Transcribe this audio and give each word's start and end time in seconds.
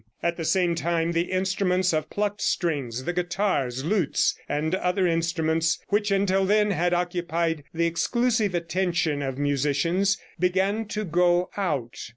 At 0.23 0.35
the 0.35 0.45
same 0.45 0.73
time 0.73 1.11
the 1.11 1.29
instruments 1.31 1.93
of 1.93 2.09
plucked 2.09 2.41
strings 2.41 3.03
the 3.03 3.13
guitars, 3.13 3.85
lutes 3.85 4.33
and 4.49 4.73
other 4.73 5.05
instruments 5.05 5.77
which 5.89 6.09
until 6.09 6.43
then 6.43 6.71
had 6.71 6.91
occupied 6.91 7.65
the 7.71 7.85
exclusive 7.85 8.55
attention 8.55 9.21
of 9.21 9.37
musicians 9.37 10.17
began 10.39 10.85
to 10.85 11.05
go 11.05 11.51
out. 11.55 11.99